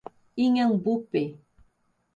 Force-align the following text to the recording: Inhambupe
Inhambupe 0.43 1.21